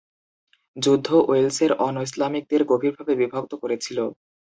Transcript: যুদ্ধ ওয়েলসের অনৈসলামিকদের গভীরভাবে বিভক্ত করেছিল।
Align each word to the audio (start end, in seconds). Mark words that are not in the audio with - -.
যুদ্ধ 0.75 1.07
ওয়েলসের 1.21 1.71
অনৈসলামিকদের 1.81 2.61
গভীরভাবে 2.71 3.13
বিভক্ত 3.21 3.51
করেছিল। 3.63 3.97